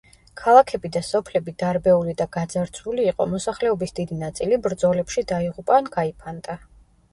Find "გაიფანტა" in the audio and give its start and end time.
6.01-6.61